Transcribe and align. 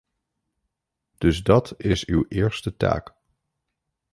Dus 1.17 1.43
dat 1.43 1.73
is 1.77 2.05
uw 2.05 2.25
eerste 2.29 2.75
taak. 2.77 3.15